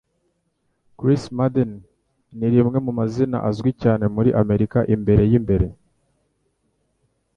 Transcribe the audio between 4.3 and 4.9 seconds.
Amerika